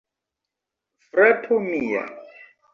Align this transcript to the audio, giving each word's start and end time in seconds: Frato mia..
Frato 1.09 1.61
mia.. 1.69 2.05